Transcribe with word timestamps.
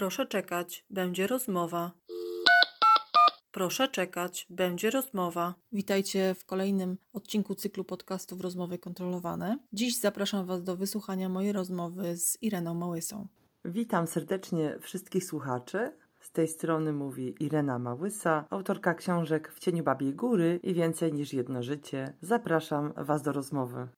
Proszę 0.00 0.26
czekać, 0.26 0.84
będzie 0.90 1.26
rozmowa. 1.26 1.92
Proszę 3.52 3.88
czekać, 3.88 4.46
będzie 4.50 4.90
rozmowa. 4.90 5.54
Witajcie 5.72 6.34
w 6.34 6.44
kolejnym 6.44 6.98
odcinku 7.12 7.54
cyklu 7.54 7.84
podcastów 7.84 8.40
Rozmowy 8.40 8.78
Kontrolowane. 8.78 9.58
Dziś 9.72 10.00
zapraszam 10.00 10.46
Was 10.46 10.62
do 10.62 10.76
wysłuchania 10.76 11.28
mojej 11.28 11.52
rozmowy 11.52 12.16
z 12.16 12.42
Ireną 12.42 12.74
Małysą. 12.74 13.26
Witam 13.64 14.06
serdecznie 14.06 14.78
wszystkich 14.80 15.24
słuchaczy. 15.24 15.92
Z 16.20 16.32
tej 16.32 16.48
strony 16.48 16.92
mówi 16.92 17.34
Irena 17.40 17.78
Małysa, 17.78 18.44
autorka 18.50 18.94
książek 18.94 19.52
W 19.52 19.58
cieniu 19.58 19.84
Babiej 19.84 20.14
Góry 20.14 20.60
i 20.62 20.74
Więcej 20.74 21.12
niż 21.12 21.32
jedno 21.32 21.62
życie. 21.62 22.16
Zapraszam 22.20 22.92
Was 22.96 23.22
do 23.22 23.32
rozmowy. 23.32 23.88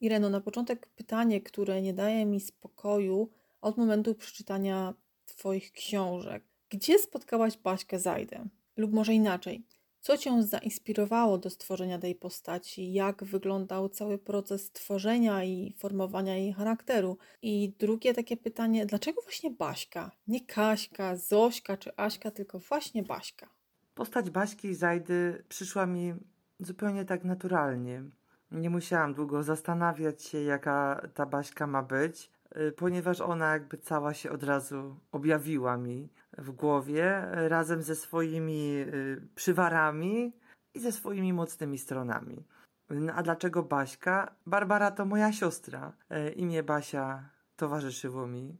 Ireno, 0.00 0.30
na 0.30 0.40
początek 0.40 0.86
pytanie, 0.86 1.40
które 1.40 1.82
nie 1.82 1.94
daje 1.94 2.26
mi 2.26 2.40
spokoju 2.40 3.30
od 3.60 3.76
momentu 3.76 4.14
przeczytania 4.14 4.94
Twoich 5.38 5.72
książek. 5.72 6.44
Gdzie 6.70 6.98
spotkałaś 6.98 7.56
Baśkę 7.58 7.98
Zajdę? 7.98 8.48
Lub 8.76 8.92
może 8.92 9.14
inaczej, 9.14 9.66
co 10.00 10.18
Cię 10.18 10.42
zainspirowało 10.42 11.38
do 11.38 11.50
stworzenia 11.50 11.98
tej 11.98 12.14
postaci? 12.14 12.92
Jak 12.92 13.24
wyglądał 13.24 13.88
cały 13.88 14.18
proces 14.18 14.72
tworzenia 14.72 15.44
i 15.44 15.74
formowania 15.78 16.36
jej 16.36 16.52
charakteru? 16.52 17.18
I 17.42 17.72
drugie 17.78 18.14
takie 18.14 18.36
pytanie, 18.36 18.86
dlaczego 18.86 19.22
właśnie 19.22 19.50
Baśka? 19.50 20.10
Nie 20.26 20.46
Kaśka, 20.46 21.16
Zośka 21.16 21.76
czy 21.76 21.96
Aśka, 21.96 22.30
tylko 22.30 22.58
właśnie 22.58 23.02
Baśka. 23.02 23.48
Postać 23.94 24.30
Baśki 24.30 24.74
Zajdy 24.74 25.44
przyszła 25.48 25.86
mi 25.86 26.14
zupełnie 26.60 27.04
tak 27.04 27.24
naturalnie. 27.24 28.02
Nie 28.50 28.70
musiałam 28.70 29.14
długo 29.14 29.42
zastanawiać 29.42 30.22
się, 30.22 30.42
jaka 30.42 31.08
ta 31.14 31.26
Baśka 31.26 31.66
ma 31.66 31.82
być, 31.82 32.30
ponieważ 32.76 33.20
ona 33.20 33.52
jakby 33.52 33.78
cała 33.78 34.14
się 34.14 34.30
od 34.30 34.42
razu 34.42 35.00
objawiła 35.12 35.76
mi 35.76 36.08
w 36.38 36.50
głowie 36.50 37.32
y, 37.44 37.48
razem 37.48 37.82
ze 37.82 37.94
swoimi 37.94 38.74
y, 38.78 39.28
przywarami 39.34 40.32
i 40.74 40.80
ze 40.80 40.92
swoimi 40.92 41.32
mocnymi 41.32 41.78
stronami. 41.78 42.46
No, 42.90 43.12
a 43.12 43.22
dlaczego 43.22 43.62
Baśka? 43.62 44.34
Barbara 44.46 44.90
to 44.90 45.04
moja 45.04 45.32
siostra. 45.32 45.92
Imię 46.36 46.62
Basia 46.62 47.30
towarzyszyło 47.56 48.26
mi 48.26 48.58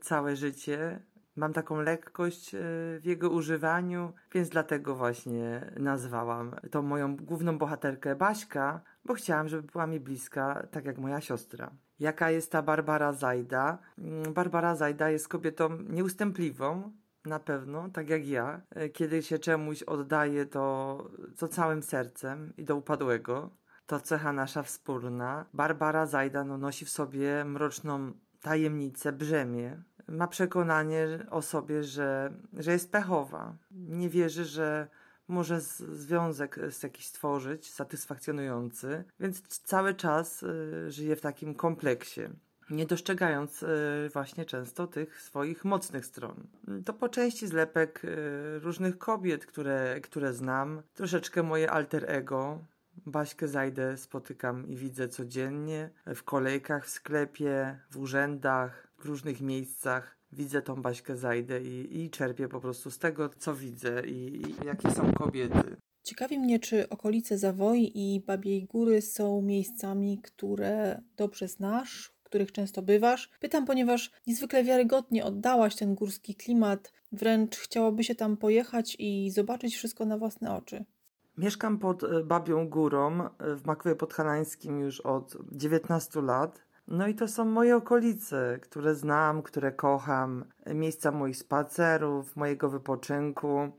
całe 0.00 0.36
życie. 0.36 1.02
Mam 1.36 1.52
taką 1.52 1.80
lekkość 1.80 2.50
w 3.00 3.00
jego 3.04 3.30
używaniu, 3.30 4.12
więc 4.32 4.48
dlatego 4.48 4.94
właśnie 4.94 5.72
nazwałam 5.76 6.56
tą 6.70 6.82
moją 6.82 7.16
główną 7.16 7.58
bohaterkę 7.58 8.16
Baśka, 8.16 8.80
bo 9.04 9.14
chciałam, 9.14 9.48
żeby 9.48 9.62
była 9.62 9.86
mi 9.86 10.00
bliska, 10.00 10.66
tak 10.70 10.84
jak 10.84 10.98
moja 10.98 11.20
siostra. 11.20 11.70
Jaka 12.00 12.30
jest 12.30 12.52
ta 12.52 12.62
Barbara 12.62 13.12
Zajda? 13.12 13.78
Mm, 13.98 14.34
Barbara 14.34 14.76
Zajda 14.76 15.10
jest 15.10 15.28
kobietą 15.28 15.78
nieustępliwą, 15.88 16.92
na 17.24 17.40
pewno, 17.40 17.88
tak 17.88 18.08
jak 18.10 18.26
ja. 18.26 18.60
E, 18.70 18.88
kiedy 18.88 19.22
się 19.22 19.38
czemuś 19.38 19.82
oddaje, 19.82 20.46
to, 20.46 21.04
to 21.38 21.48
całym 21.48 21.82
sercem 21.82 22.52
i 22.56 22.64
do 22.64 22.76
upadłego. 22.76 23.50
To 23.86 24.00
cecha 24.00 24.32
nasza 24.32 24.62
wspólna. 24.62 25.46
Barbara 25.54 26.06
Zajda 26.06 26.44
no, 26.44 26.58
nosi 26.58 26.84
w 26.84 26.90
sobie 26.90 27.44
mroczną 27.44 28.12
tajemnicę, 28.42 29.12
brzemię. 29.12 29.82
Ma 30.08 30.26
przekonanie 30.26 31.26
o 31.30 31.42
sobie, 31.42 31.84
że, 31.84 32.32
że 32.52 32.72
jest 32.72 32.92
pechowa. 32.92 33.56
Nie 33.70 34.08
wierzy, 34.08 34.44
że 34.44 34.88
może 35.30 35.60
związek 35.60 36.60
z 36.70 36.82
jakiś 36.82 37.06
stworzyć, 37.06 37.70
satysfakcjonujący, 37.70 39.04
więc 39.20 39.42
cały 39.48 39.94
czas 39.94 40.42
y, 40.42 40.90
żyje 40.90 41.16
w 41.16 41.20
takim 41.20 41.54
kompleksie 41.54 42.20
nie 42.70 42.86
dostrzegając 42.86 43.62
y, 43.62 43.66
właśnie 44.12 44.44
często 44.44 44.86
tych 44.86 45.22
swoich 45.22 45.64
mocnych 45.64 46.06
stron. 46.06 46.46
To 46.84 46.92
po 46.92 47.08
części 47.08 47.46
zlepek 47.46 48.04
y, 48.04 48.58
różnych 48.58 48.98
kobiet, 48.98 49.46
które, 49.46 50.00
które 50.00 50.32
znam, 50.32 50.82
troszeczkę 50.94 51.42
moje 51.42 51.70
alter 51.70 52.04
ego. 52.10 52.64
Baśkę 53.06 53.48
Zajdę 53.48 53.96
spotykam 53.96 54.66
i 54.66 54.76
widzę 54.76 55.08
codziennie 55.08 55.90
w 56.06 56.22
kolejkach 56.22 56.86
w 56.86 56.90
sklepie, 56.90 57.80
w 57.90 57.98
urzędach, 57.98 58.88
w 58.98 59.04
różnych 59.04 59.40
miejscach 59.40 60.19
widzę 60.32 60.62
tą 60.62 60.82
Baśkę 60.82 61.16
Zajdę 61.16 61.62
i, 61.62 62.00
i 62.00 62.10
czerpię 62.10 62.48
po 62.48 62.60
prostu 62.60 62.90
z 62.90 62.98
tego, 62.98 63.28
co 63.28 63.54
widzę 63.54 64.06
i, 64.06 64.42
i 64.42 64.66
jakie 64.66 64.90
są 64.90 65.12
kobiety. 65.12 65.76
Ciekawi 66.02 66.38
mnie, 66.38 66.58
czy 66.58 66.88
okolice 66.88 67.38
Zawoi 67.38 67.92
i 67.94 68.20
Babiej 68.20 68.64
Góry 68.64 69.02
są 69.02 69.42
miejscami, 69.42 70.18
które 70.22 71.02
dobrze 71.16 71.48
znasz, 71.48 72.12
w 72.20 72.24
których 72.24 72.52
często 72.52 72.82
bywasz. 72.82 73.30
Pytam, 73.40 73.66
ponieważ 73.66 74.12
niezwykle 74.26 74.64
wiarygodnie 74.64 75.24
oddałaś 75.24 75.76
ten 75.76 75.94
górski 75.94 76.34
klimat, 76.34 76.92
wręcz 77.12 77.56
chciałoby 77.56 78.04
się 78.04 78.14
tam 78.14 78.36
pojechać 78.36 78.96
i 78.98 79.30
zobaczyć 79.30 79.76
wszystko 79.76 80.04
na 80.04 80.18
własne 80.18 80.54
oczy. 80.56 80.84
Mieszkam 81.38 81.78
pod 81.78 82.04
e, 82.04 82.24
Babią 82.24 82.68
Górą 82.68 83.22
e, 83.22 83.56
w 83.56 83.66
Makwie 83.66 83.94
Podhalańskim 83.94 84.80
już 84.80 85.00
od 85.00 85.36
19 85.52 86.22
lat. 86.22 86.69
No 86.90 87.06
i 87.06 87.14
to 87.14 87.28
są 87.28 87.44
moje 87.44 87.76
okolice, 87.76 88.58
które 88.62 88.94
znam, 88.94 89.42
które 89.42 89.72
kocham, 89.72 90.44
miejsca 90.74 91.10
moich 91.10 91.36
spacerów, 91.36 92.36
mojego 92.36 92.70
wypoczynku. 92.70 93.70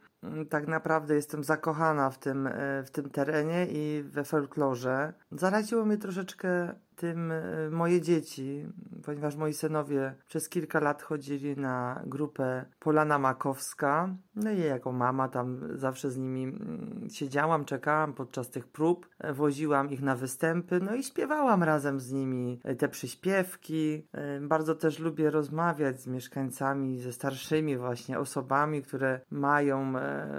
Tak 0.50 0.68
naprawdę 0.68 1.16
jestem 1.16 1.44
zakochana 1.44 2.10
w 2.10 2.20
tym, 2.20 2.48
e, 2.48 2.84
w 2.84 2.92
tym 2.92 3.10
terenie 3.10 3.68
i 3.70 4.04
we 4.04 4.24
folklorze. 4.24 5.14
Zaraziło 5.32 5.86
mnie 5.86 5.98
troszeczkę 5.98 6.76
tym 6.96 7.31
e, 7.31 7.69
moje 7.72 8.02
dzieci, 8.02 8.66
ponieważ 9.06 9.35
moi 9.35 9.53
synowie 9.53 10.16
przez 10.28 10.50
kilka 10.50 10.79
lat 10.79 11.02
chodzili 11.02 11.57
na 11.57 12.02
grupę 12.06 12.66
Polana 12.79 13.19
Makowska. 13.19 14.16
No 14.35 14.52
i 14.52 14.59
jako 14.59 14.91
mama 14.91 15.28
tam 15.28 15.78
zawsze 15.78 16.12
z 16.12 16.18
nimi 16.18 16.44
mm, 16.44 17.07
siedziałam, 17.09 17.66
czekałam 17.66 18.13
podczas 18.13 18.50
tych 18.50 18.68
prób, 18.68 19.09
e, 19.19 19.34
woziłam 19.34 19.90
ich 19.90 20.02
na 20.02 20.16
występy, 20.16 20.79
no 20.79 20.96
i 20.96 21.03
śpiewałam 21.03 21.63
razem 21.63 22.00
z 22.00 22.12
nimi 22.12 22.62
te 22.78 22.90
przyśpiewki. 22.90 24.08
Bardzo 24.41 24.75
też 24.75 25.00
lubię 25.00 25.29
rozmawiać 25.29 26.02
z 26.02 26.08
mieszkańcami, 26.08 27.00
ze 27.00 27.13
starszymi 27.13 27.78
właśnie 27.78 28.19
osobami, 28.19 28.81
które 28.81 29.22
mają 29.31 29.94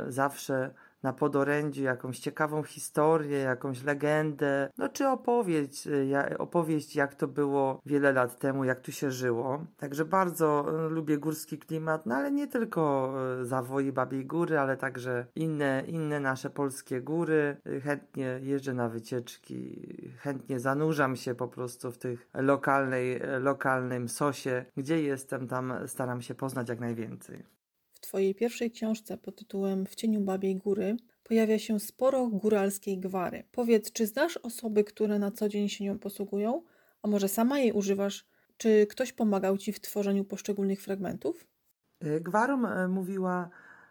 zawsze 0.09 0.75
na 1.03 1.13
podorędziu 1.13 1.83
jakąś 1.83 2.19
ciekawą 2.19 2.63
historię, 2.63 3.39
jakąś 3.39 3.83
legendę, 3.83 4.71
no 4.79 4.89
czy 4.89 5.09
opowieść, 5.09 5.87
y, 5.87 6.39
opowieść 6.39 6.97
jak 6.97 7.15
to 7.15 7.29
było 7.29 7.81
wiele 7.87 8.13
lat 8.13 8.39
temu, 8.39 8.65
jak 8.65 8.81
tu 8.81 8.93
się 8.93 9.11
żyło. 9.11 9.67
Także 9.77 10.05
bardzo 10.05 10.67
y, 10.87 10.91
lubię 10.91 11.19
górski 11.19 11.59
klimat, 11.59 12.07
no 12.07 12.15
ale 12.15 12.31
nie 12.31 12.47
tylko 12.47 13.15
y, 13.41 13.45
Zawoi 13.45 13.93
Babiej 13.93 14.27
Góry, 14.27 14.59
ale 14.59 14.77
także 14.77 15.27
inne, 15.35 15.83
inne 15.87 16.21
nasze 16.21 16.51
polskie 16.51 17.01
góry. 17.01 17.57
Chętnie 17.85 18.41
jeżdżę 18.43 18.75
na 18.75 18.89
wycieczki, 18.89 19.89
chętnie 20.19 20.61
zanurzam 20.61 21.17
się 21.17 21.35
po 21.35 21.49
prostu 21.49 21.93
w 21.93 21.99
tych 21.99 22.29
lokalnej, 22.35 23.21
lokalnym 23.41 24.09
sosie. 24.09 24.65
Gdzie 24.77 25.03
jestem, 25.03 25.49
tam 25.49 25.73
staram 25.87 26.23
się 26.23 26.35
poznać 26.35 26.69
jak 26.69 26.81
najwięcej. 26.81 27.62
Twojej 28.13 28.35
pierwszej 28.35 28.71
książce 28.71 29.19
pod 29.19 29.37
tytułem 29.37 29.87
W 29.87 29.95
cieniu 29.95 30.21
Babiej 30.21 30.57
Góry 30.57 30.97
pojawia 31.25 31.59
się 31.59 31.81
sporo 31.81 32.27
góralskiej 32.27 32.99
gwary. 32.99 33.45
Powiedz, 33.53 33.93
czy 33.93 34.07
znasz 34.07 34.37
osoby, 34.37 34.85
które 34.85 35.19
na 35.19 35.31
co 35.31 35.49
dzień 35.49 35.69
się 35.69 35.85
nią 35.85 35.99
posługują? 35.99 36.63
A 37.03 37.09
może 37.09 37.29
sama 37.29 37.59
jej 37.59 37.73
używasz? 37.73 38.27
Czy 38.57 38.87
ktoś 38.87 39.13
pomagał 39.13 39.59
Ci 39.59 39.73
w 39.73 39.81
tworzeniu 39.81 40.25
poszczególnych 40.25 40.83
fragmentów? 40.83 41.47
E, 42.01 42.21
gwarą 42.21 42.67
e, 42.67 42.89
mówiła 42.89 43.51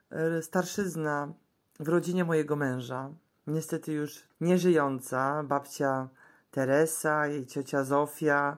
e, 0.10 0.42
starszyzna 0.42 1.34
w 1.80 1.88
rodzinie 1.88 2.26
mojego 2.26 2.56
męża, 2.56 3.14
niestety 3.48 3.92
już 3.92 4.24
nieżyjąca, 4.42 5.44
babcia 5.44 6.10
Teresa, 6.52 7.28
jej 7.28 7.46
ciocia 7.46 7.84
Zofia. 7.84 8.58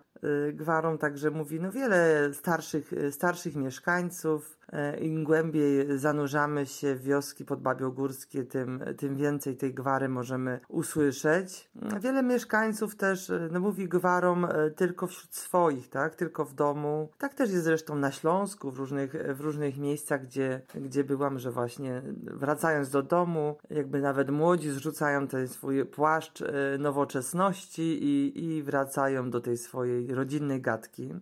Gwarą 0.53 0.97
także 0.97 1.31
mówi 1.31 1.59
no 1.59 1.71
wiele 1.71 2.29
starszych, 2.33 2.91
starszych 3.11 3.55
mieszkańców, 3.55 4.57
E, 4.73 4.97
im 4.97 5.23
głębiej 5.23 5.97
zanurzamy 5.97 6.65
się 6.65 6.95
w 6.95 7.03
wioski 7.03 7.45
podbabiogórskie, 7.45 8.43
tym, 8.43 8.83
tym 8.97 9.15
więcej 9.15 9.57
tej 9.57 9.73
gwary 9.73 10.09
możemy 10.09 10.59
usłyszeć. 10.67 11.69
Wiele 11.99 12.23
mieszkańców 12.23 12.95
też 12.95 13.31
no, 13.51 13.59
mówi 13.59 13.89
gwarom 13.89 14.45
e, 14.45 14.71
tylko 14.71 15.07
wśród 15.07 15.35
swoich, 15.35 15.89
tak? 15.89 16.15
Tylko 16.15 16.45
w 16.45 16.53
domu. 16.53 17.09
Tak 17.17 17.33
też 17.33 17.51
jest 17.51 17.63
zresztą 17.63 17.95
na 17.95 18.11
Śląsku, 18.11 18.71
w 18.71 18.77
różnych, 18.77 19.35
w 19.35 19.41
różnych 19.41 19.77
miejscach, 19.77 20.23
gdzie, 20.23 20.61
gdzie 20.75 21.03
byłam, 21.03 21.39
że 21.39 21.51
właśnie 21.51 22.01
wracając 22.23 22.89
do 22.89 23.03
domu, 23.03 23.57
jakby 23.69 24.01
nawet 24.01 24.29
młodzi 24.29 24.71
zrzucają 24.71 25.27
ten 25.27 25.47
swój 25.47 25.85
płaszcz 25.85 26.43
nowoczesności 26.79 27.81
i, 27.81 28.43
i 28.45 28.63
wracają 28.63 29.29
do 29.29 29.41
tej 29.41 29.57
swojej 29.57 30.12
rodzinnej 30.13 30.61
gadki. 30.61 31.13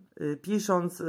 Pisząc 0.42 1.02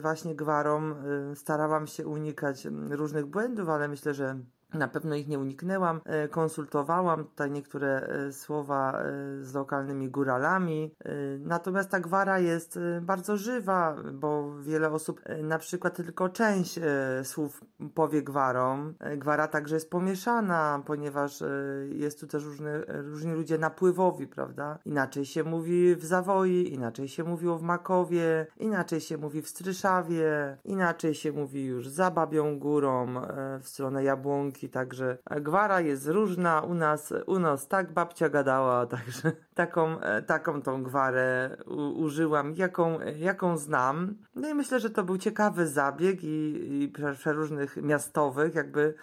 właśnie 0.00 0.34
gwarom 0.34 0.94
starałam 1.34 1.86
się 1.86 2.06
unikać 2.06 2.66
mm, 2.66 2.92
różnych 2.92 3.26
błędów, 3.26 3.68
ale 3.68 3.88
myślę, 3.88 4.14
że 4.14 4.40
Na 4.74 4.88
pewno 4.88 5.14
ich 5.14 5.28
nie 5.28 5.38
uniknęłam. 5.38 6.00
E, 6.04 6.28
konsultowałam 6.28 7.24
tutaj 7.24 7.50
niektóre 7.50 7.88
e, 7.88 8.32
słowa 8.32 8.92
e, 8.92 9.04
z 9.44 9.54
lokalnymi 9.54 10.08
góralami. 10.08 10.94
Natomiast 11.38 11.90
ta 11.90 12.00
gwara 12.00 12.38
jest 12.38 12.78
bardzo 13.02 13.36
żywa, 13.36 13.96
bo 14.12 14.54
wiele 14.60 14.90
osób 14.90 15.20
na 15.42 15.58
przykład 15.58 15.96
tylko 15.96 16.28
część 16.28 16.80
słów 17.22 17.64
powie 17.94 18.22
gwarą. 18.22 18.94
Gwara 19.16 19.48
także 19.48 19.74
jest 19.74 19.90
pomieszana, 19.90 20.82
ponieważ 20.86 21.42
jest 21.88 22.20
tu 22.20 22.26
też 22.26 22.44
różne, 22.44 22.80
różni 22.88 23.32
ludzie 23.32 23.58
napływowi, 23.58 24.26
prawda? 24.26 24.78
Inaczej 24.84 25.24
się 25.24 25.44
mówi 25.44 25.96
w 25.96 26.04
Zawoi, 26.04 26.74
inaczej 26.74 27.08
się 27.08 27.24
mówiło 27.24 27.58
w 27.58 27.62
Makowie, 27.62 28.46
inaczej 28.56 29.00
się 29.00 29.18
mówi 29.18 29.42
w 29.42 29.48
Stryszawie, 29.48 30.56
inaczej 30.64 31.14
się 31.14 31.32
mówi 31.32 31.64
już 31.64 31.88
za 31.88 32.10
Babią 32.10 32.58
Górą, 32.58 33.14
w 33.60 33.68
stronę 33.68 34.04
Jabłonki 34.04 34.59
także 34.68 35.18
gwara 35.40 35.80
jest 35.80 36.08
różna, 36.08 36.60
u 36.60 36.74
nas, 36.74 37.14
u 37.26 37.38
nas 37.38 37.68
tak 37.68 37.92
babcia 37.92 38.28
gadała, 38.28 38.86
także 38.96 39.32
taką, 39.54 40.00
e, 40.00 40.22
taką 40.22 40.62
tą 40.62 40.82
gwarę 40.82 41.56
u, 41.66 42.02
użyłam, 42.02 42.54
jaką, 42.54 42.98
jaką 43.18 43.56
znam. 43.56 44.14
No 44.34 44.48
i 44.48 44.54
myślę, 44.54 44.80
że 44.80 44.90
to 44.90 45.04
był 45.04 45.18
ciekawy 45.18 45.66
zabieg 45.66 46.24
i, 46.24 46.82
i 46.82 46.92
przeróżnych 47.18 47.76
miastowych 47.76 48.54
jakby 48.54 48.94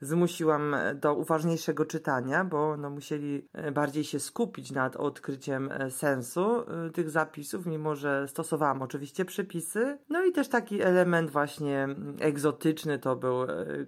zmusiłam 0.00 0.76
do 0.94 1.14
uważniejszego 1.14 1.86
czytania, 1.86 2.44
bo 2.44 2.76
no, 2.76 2.90
musieli 2.90 3.48
e, 3.52 3.72
bardziej 3.72 4.04
się 4.04 4.20
skupić 4.20 4.72
nad 4.72 4.96
odkryciem 4.96 5.72
e, 5.72 5.90
sensu 5.90 6.60
e, 6.60 6.90
tych 6.90 7.10
zapisów, 7.10 7.66
mimo 7.66 7.96
że 7.96 8.28
stosowałam 8.28 8.82
oczywiście 8.82 9.24
przepisy. 9.24 9.98
No 10.08 10.24
i 10.24 10.32
też 10.32 10.48
taki 10.48 10.82
element 10.82 11.30
właśnie 11.30 11.88
egzotyczny 12.20 12.98
to 12.98 13.16
był, 13.16 13.34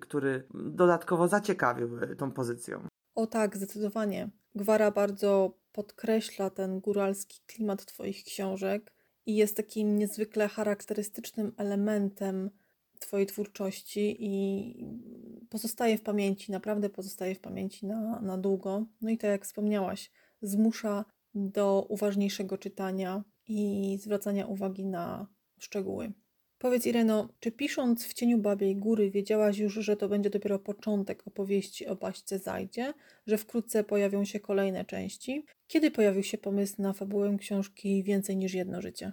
który 0.00 0.46
dodatkowo 0.54 1.28
zaciekawił 1.28 1.88
tą 2.18 2.30
pozycją. 2.30 2.86
O 3.14 3.26
tak, 3.26 3.56
zdecydowanie. 3.56 4.30
Gwara 4.54 4.90
bardzo 4.90 5.52
podkreśla 5.72 6.50
ten 6.50 6.80
góralski 6.80 7.40
klimat 7.46 7.86
Twoich 7.86 8.24
książek 8.24 8.92
i 9.26 9.36
jest 9.36 9.56
takim 9.56 9.96
niezwykle 9.96 10.48
charakterystycznym 10.48 11.52
elementem 11.56 12.50
Twojej 12.98 13.26
twórczości 13.26 14.16
i 14.20 14.74
pozostaje 15.52 15.98
w 15.98 16.02
pamięci, 16.02 16.52
naprawdę 16.52 16.90
pozostaje 16.90 17.34
w 17.34 17.40
pamięci 17.40 17.86
na, 17.86 18.20
na 18.20 18.38
długo. 18.38 18.86
No 19.00 19.10
i 19.10 19.18
tak 19.18 19.30
jak 19.30 19.44
wspomniałaś, 19.44 20.10
zmusza 20.42 21.04
do 21.34 21.86
uważniejszego 21.88 22.58
czytania 22.58 23.24
i 23.48 23.98
zwracania 24.00 24.46
uwagi 24.46 24.86
na 24.86 25.26
szczegóły. 25.58 26.12
Powiedz 26.58 26.86
Ireno, 26.86 27.28
czy 27.40 27.52
pisząc 27.52 28.06
w 28.06 28.14
cieniu 28.14 28.38
Babiej 28.38 28.76
Góry 28.76 29.10
wiedziałaś 29.10 29.58
już, 29.58 29.74
że 29.74 29.96
to 29.96 30.08
będzie 30.08 30.30
dopiero 30.30 30.58
początek 30.58 31.26
opowieści 31.26 31.86
o 31.86 31.96
Baśce 31.96 32.38
Zajdzie, 32.38 32.94
że 33.26 33.38
wkrótce 33.38 33.84
pojawią 33.84 34.24
się 34.24 34.40
kolejne 34.40 34.84
części? 34.84 35.46
Kiedy 35.66 35.90
pojawił 35.90 36.22
się 36.22 36.38
pomysł 36.38 36.82
na 36.82 36.92
fabułę 36.92 37.36
książki 37.38 38.02
Więcej 38.02 38.36
niż 38.36 38.54
jedno 38.54 38.82
życie? 38.82 39.12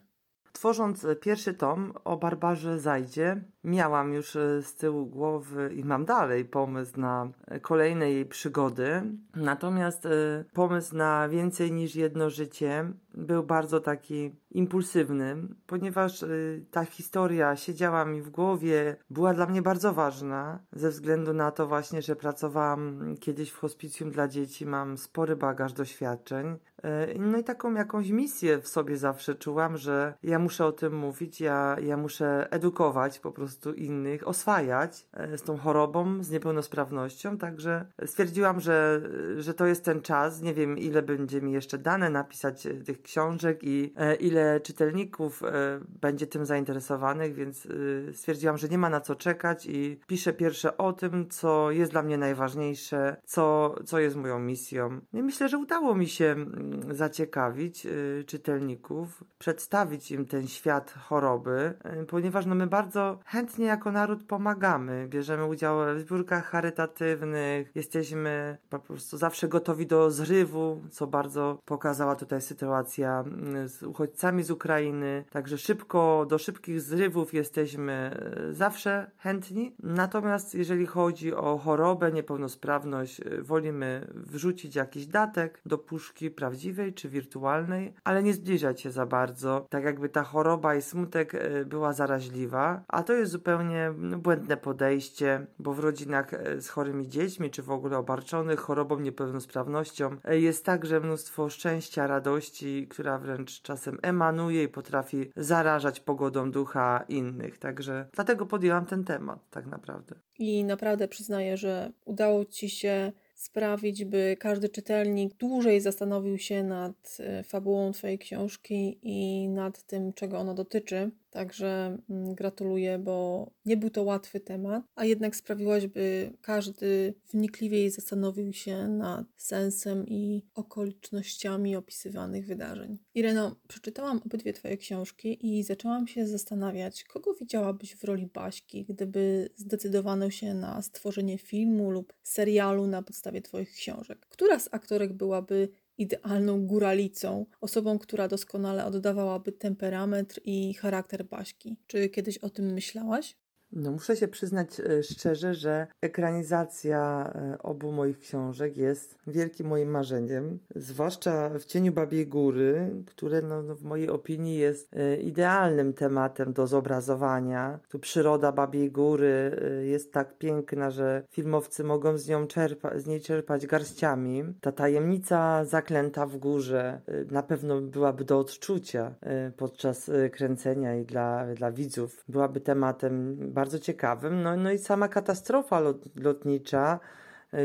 Tworząc 0.51 1.07
pierwszy 1.21 1.53
tom 1.53 1.93
o 2.03 2.17
Barbarze 2.17 2.79
Zajdzie, 2.79 3.41
miałam 3.63 4.13
już 4.13 4.35
e, 4.35 4.61
z 4.61 4.75
tyłu 4.75 5.05
głowy 5.05 5.71
i 5.75 5.83
mam 5.83 6.05
dalej 6.05 6.45
pomysł 6.45 6.99
na 6.99 7.29
kolejne 7.61 8.11
jej 8.11 8.25
przygody. 8.25 9.01
Natomiast 9.35 10.05
e, 10.05 10.09
pomysł 10.53 10.95
na 10.95 11.29
więcej 11.29 11.71
niż 11.71 11.95
jedno 11.95 12.29
życie 12.29 12.93
był 13.13 13.43
bardzo 13.43 13.79
taki 13.79 14.35
impulsywny, 14.51 15.37
ponieważ 15.67 16.23
y, 16.23 16.65
ta 16.71 16.85
historia 16.85 17.55
siedziała 17.55 18.05
mi 18.05 18.21
w 18.21 18.29
głowie, 18.29 18.95
była 19.09 19.33
dla 19.33 19.45
mnie 19.45 19.61
bardzo 19.61 19.93
ważna, 19.93 20.59
ze 20.73 20.89
względu 20.89 21.33
na 21.33 21.51
to 21.51 21.67
właśnie, 21.67 22.01
że 22.01 22.15
pracowałam 22.15 23.15
kiedyś 23.19 23.49
w 23.51 23.57
hospicjum 23.57 24.11
dla 24.11 24.27
dzieci, 24.27 24.65
mam 24.65 24.97
spory 24.97 25.35
bagaż 25.35 25.73
doświadczeń. 25.73 26.57
Y, 26.85 27.19
no 27.19 27.37
i 27.37 27.43
taką 27.43 27.73
jakąś 27.73 28.09
misję 28.09 28.61
w 28.61 28.67
sobie 28.67 28.97
zawsze 28.97 29.35
czułam, 29.35 29.77
że 29.77 30.13
ja 30.23 30.39
muszę 30.39 30.65
o 30.65 30.71
tym 30.71 30.93
mówić, 30.93 31.41
ja, 31.41 31.77
ja 31.83 31.97
muszę 31.97 32.47
edukować 32.51 33.19
po 33.19 33.31
prostu 33.31 33.73
innych, 33.73 34.27
oswajać 34.27 35.07
y, 35.33 35.37
z 35.37 35.43
tą 35.43 35.57
chorobą, 35.57 36.23
z 36.23 36.31
niepełnosprawnością, 36.31 37.37
także 37.37 37.85
stwierdziłam, 38.05 38.59
że, 38.59 39.01
że 39.37 39.53
to 39.53 39.65
jest 39.65 39.85
ten 39.85 40.01
czas, 40.01 40.41
nie 40.41 40.53
wiem 40.53 40.77
ile 40.77 41.01
będzie 41.01 41.41
mi 41.41 41.51
jeszcze 41.51 41.77
dane 41.77 42.09
napisać 42.09 42.67
tych 42.85 42.98
książek 43.03 43.59
i 43.63 43.93
ile 44.19 44.39
ile 44.39 44.59
czytelników 44.59 45.43
e, 45.43 45.79
będzie 46.01 46.27
tym 46.27 46.45
zainteresowanych, 46.45 47.33
więc 47.33 47.65
e, 48.09 48.13
stwierdziłam, 48.13 48.57
że 48.57 48.69
nie 48.69 48.77
ma 48.77 48.89
na 48.89 49.01
co 49.01 49.15
czekać 49.15 49.65
i 49.65 49.99
piszę 50.07 50.33
pierwsze 50.33 50.77
o 50.77 50.93
tym, 50.93 51.29
co 51.29 51.71
jest 51.71 51.91
dla 51.91 52.03
mnie 52.03 52.17
najważniejsze, 52.17 53.15
co, 53.25 53.75
co 53.85 53.99
jest 53.99 54.15
moją 54.15 54.39
misją. 54.39 55.01
I 55.13 55.23
myślę, 55.23 55.49
że 55.49 55.57
udało 55.57 55.95
mi 55.95 56.07
się 56.07 56.25
mm, 56.25 56.95
zaciekawić 56.95 57.85
e, 57.85 57.89
czytelników, 58.23 59.23
przedstawić 59.37 60.11
im 60.11 60.25
ten 60.25 60.47
świat 60.47 60.91
choroby, 60.91 61.73
ponieważ 62.07 62.45
no 62.45 62.55
my 62.55 62.67
bardzo 62.67 63.19
chętnie 63.25 63.65
jako 63.65 63.91
naród 63.91 64.23
pomagamy, 64.23 65.07
bierzemy 65.07 65.45
udział 65.45 65.77
w 65.95 65.99
zbiórkach 65.99 66.45
charytatywnych, 66.45 67.71
jesteśmy 67.75 68.57
po 68.69 68.79
prostu 68.79 69.17
zawsze 69.17 69.47
gotowi 69.47 69.87
do 69.87 70.11
zrywu, 70.11 70.81
co 70.91 71.07
bardzo 71.07 71.59
pokazała 71.65 72.15
tutaj 72.15 72.41
sytuacja 72.41 72.88
mm, 72.97 73.67
z 73.67 73.83
uchodźcami 73.83 74.43
z 74.43 74.51
Ukrainy, 74.51 75.23
także 75.29 75.57
szybko, 75.57 76.25
do 76.29 76.37
szybkich 76.37 76.81
zrywów 76.81 77.33
jesteśmy 77.33 77.93
e, 77.93 78.53
zawsze 78.53 79.11
chętni. 79.17 79.75
Natomiast 79.83 80.55
jeżeli 80.55 80.85
chodzi 80.85 81.33
o 81.33 81.57
chorobę, 81.57 82.11
niepełnosprawność, 82.11 83.21
e, 83.21 83.41
wolimy 83.41 84.07
wrzucić 84.13 84.75
jakiś 84.75 85.07
datek 85.07 85.61
do 85.65 85.77
puszki 85.77 86.31
prawdziwej 86.31 86.93
czy 86.93 87.09
wirtualnej, 87.09 87.93
ale 88.03 88.23
nie 88.23 88.33
zbliżać 88.33 88.81
się 88.81 88.91
za 88.91 89.05
bardzo, 89.05 89.67
tak 89.69 89.83
jakby 89.83 90.09
ta 90.09 90.23
choroba 90.23 90.75
i 90.75 90.81
smutek 90.81 91.35
e, 91.35 91.65
była 91.65 91.93
zaraźliwa, 91.93 92.83
a 92.87 93.03
to 93.03 93.13
jest 93.13 93.31
zupełnie 93.31 93.93
no, 93.97 94.17
błędne 94.17 94.57
podejście, 94.57 95.47
bo 95.59 95.73
w 95.73 95.79
rodzinach 95.79 96.31
z 96.59 96.69
chorymi 96.69 97.07
dziećmi, 97.07 97.49
czy 97.49 97.63
w 97.63 97.71
ogóle 97.71 97.97
obarczonych 97.97 98.59
chorobą, 98.59 98.99
niepełnosprawnością 98.99 100.17
jest 100.29 100.65
także 100.65 100.99
mnóstwo 100.99 101.49
szczęścia, 101.49 102.07
radości, 102.07 102.78
która 102.87 103.17
wręcz 103.17 103.61
czasem 103.61 103.97
emanuje 104.01 104.63
i 104.63 104.67
potrafi 104.67 105.31
zarażać 105.35 105.99
pogodą 105.99 106.51
ducha 106.51 107.05
innych. 107.09 107.57
Także 107.57 108.07
dlatego 108.13 108.45
podjęłam 108.45 108.85
ten 108.85 109.03
temat, 109.03 109.49
tak 109.49 109.65
naprawdę. 109.65 110.15
I 110.39 110.63
naprawdę 110.63 111.07
przyznaję, 111.07 111.57
że 111.57 111.91
udało 112.05 112.45
Ci 112.45 112.69
się 112.69 113.11
sprawić, 113.35 114.05
by 114.05 114.37
każdy 114.39 114.69
czytelnik 114.69 115.33
dłużej 115.33 115.81
zastanowił 115.81 116.37
się 116.37 116.63
nad 116.63 117.17
e, 117.19 117.43
fabułą 117.43 117.91
Twojej 117.91 118.19
książki 118.19 118.99
i 119.01 119.47
nad 119.49 119.83
tym, 119.83 120.13
czego 120.13 120.39
ona 120.39 120.53
dotyczy. 120.53 121.11
Także 121.29 121.97
mm, 122.09 122.35
gratuluję, 122.35 122.99
bo 122.99 123.47
nie 123.65 123.77
był 123.77 123.89
to 123.89 124.03
łatwy 124.03 124.39
temat, 124.39 124.83
a 124.95 125.05
jednak 125.05 125.35
sprawiłaś, 125.35 125.87
by 125.87 126.33
każdy 126.41 127.13
wnikliwiej 127.33 127.89
zastanowił 127.89 128.53
się 128.53 128.87
nad 128.87 129.25
sensem 129.37 130.07
i 130.07 130.45
okolicznościami 130.55 131.75
opisywanych 131.75 132.45
wydarzeń. 132.45 132.97
Ireno, 133.13 133.55
przeczytałam 133.67 134.21
obydwie 134.25 134.53
Twoje 134.53 134.77
książki 134.77 135.59
i 135.59 135.63
zaczęłam 135.63 136.07
się 136.07 136.27
zastanawiać, 136.27 137.03
kogo 137.03 137.33
widziałabyś 137.33 137.95
w 137.95 138.03
roli 138.03 138.27
Baśki, 138.27 138.85
gdyby 138.85 139.49
zdecydowano 139.55 140.29
się 140.29 140.53
na 140.53 140.81
stworzenie 140.81 141.37
filmu 141.37 141.91
lub 141.91 142.13
serialu 142.23 142.87
na 142.87 143.03
podstawie 143.03 143.41
Twoich 143.41 143.71
książek. 143.71 144.25
Która 144.29 144.59
z 144.59 144.69
aktorek 144.71 145.13
byłaby 145.13 145.69
idealną 145.99 146.67
góralicą, 146.67 147.45
osobą, 147.61 147.99
która 147.99 148.27
doskonale 148.27 148.85
oddawałaby 148.85 149.51
temperament 149.51 150.39
i 150.45 150.73
charakter 150.73 151.25
Baśki. 151.25 151.77
Czy 151.87 152.09
kiedyś 152.09 152.37
o 152.37 152.49
tym 152.49 152.65
myślałaś? 152.65 153.37
No, 153.73 153.91
muszę 153.91 154.15
się 154.15 154.27
przyznać 154.27 154.79
e, 154.79 155.03
szczerze, 155.03 155.53
że 155.53 155.87
ekranizacja 156.01 157.31
e, 157.35 157.57
obu 157.63 157.91
moich 157.91 158.19
książek 158.19 158.77
jest 158.77 159.17
wielkim 159.27 159.67
moim 159.67 159.89
marzeniem, 159.89 160.59
zwłaszcza 160.75 161.49
w 161.59 161.65
cieniu 161.65 161.91
Babiej 161.91 162.27
Góry, 162.27 162.89
które 163.05 163.41
no, 163.41 163.63
no, 163.63 163.75
w 163.75 163.83
mojej 163.83 164.09
opinii 164.09 164.57
jest 164.57 164.93
e, 164.93 165.17
idealnym 165.17 165.93
tematem 165.93 166.53
do 166.53 166.67
zobrazowania. 166.67 167.79
Tu 167.89 167.99
przyroda 167.99 168.51
Babiej 168.51 168.91
Góry 168.91 169.59
jest 169.83 170.13
tak 170.13 170.37
piękna, 170.37 170.91
że 170.91 171.23
filmowcy 171.29 171.83
mogą 171.83 172.17
z, 172.17 172.27
nią 172.27 172.47
czerpa, 172.47 172.99
z 172.99 173.07
niej 173.07 173.21
czerpać 173.21 173.67
garściami. 173.67 174.43
Ta 174.61 174.71
tajemnica 174.71 175.65
zaklęta 175.65 176.25
w 176.25 176.37
górze 176.37 177.01
na 177.31 177.43
pewno 177.43 177.81
byłaby 177.81 178.25
do 178.25 178.39
odczucia 178.39 179.15
podczas 179.57 180.11
kręcenia 180.31 180.95
i 180.95 181.05
dla, 181.05 181.55
dla 181.55 181.71
widzów. 181.71 182.23
Byłaby 182.29 182.61
tematem 182.61 183.37
bardzo 183.59 183.79
ciekawym. 183.79 184.43
No, 184.43 184.55
no 184.55 184.71
i 184.71 184.77
sama 184.77 185.07
katastrofa 185.07 185.79
lot, 185.79 185.97
lotnicza 186.15 186.99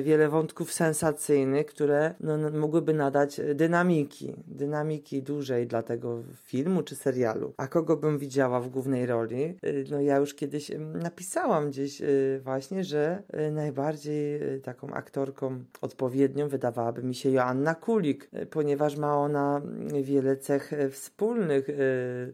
wiele 0.02 0.28
wątków 0.28 0.72
sensacyjnych, 0.72 1.66
które 1.66 2.14
no, 2.20 2.50
mogłyby 2.50 2.94
nadać 2.94 3.40
dynamiki, 3.54 4.34
dynamiki 4.46 5.22
dużej 5.22 5.66
dla 5.66 5.82
tego 5.82 6.22
filmu 6.44 6.82
czy 6.82 6.96
serialu. 6.96 7.52
A 7.56 7.66
kogo 7.66 7.96
bym 7.96 8.18
widziała 8.18 8.60
w 8.60 8.68
głównej 8.68 9.06
roli? 9.06 9.44
E, 9.44 9.56
no 9.90 10.00
ja 10.00 10.16
już 10.16 10.34
kiedyś 10.34 10.70
napisałam 10.78 11.70
gdzieś 11.70 12.02
właśnie, 12.42 12.84
że 12.84 13.22
najbardziej 13.52 14.40
taką 14.62 14.90
aktorką 14.90 15.64
odpowiednią 15.80 16.48
wydawałaby 16.48 17.02
mi 17.02 17.14
się 17.14 17.30
Joanna 17.30 17.74
Kulik, 17.74 18.30
ponieważ 18.50 18.96
ma 18.96 19.16
ona 19.16 19.62
wiele 20.02 20.36
cech 20.36 20.72
wspólnych 20.90 21.66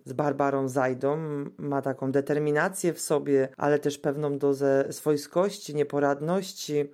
z 0.05 0.13
Barbarą 0.13 0.69
Zajdą, 0.69 1.19
ma 1.59 1.83
taką 1.83 2.13
determinację 2.13 2.93
w 2.93 3.01
sobie, 3.01 3.49
ale 3.57 3.79
też 3.79 3.99
pewną 3.99 4.39
dozę 4.39 4.85
swojskości, 4.91 5.75
nieporadności, 5.75 6.85